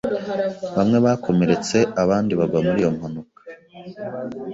Bamwe 0.77 0.97
bakomeretse 1.05 1.77
abandi 2.03 2.31
bagwa 2.39 2.59
muri 2.65 2.79
iyo 2.81 2.89
mpanuka. 2.95 3.41